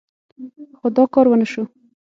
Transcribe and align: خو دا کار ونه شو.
خو 0.77 0.87
دا 0.95 1.03
کار 1.13 1.25
ونه 1.29 1.47
شو. 1.51 1.63